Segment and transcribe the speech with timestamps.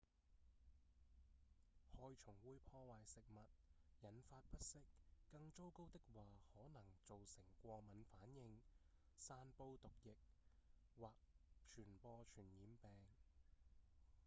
[1.95, 3.45] 害蟲會破壞食物、
[4.01, 4.79] 引發不適
[5.29, 8.59] 更糟糕的話可能造成過敏反應、
[9.19, 10.15] 散布毒液
[10.97, 11.13] 或
[11.69, 12.91] 傳播傳染病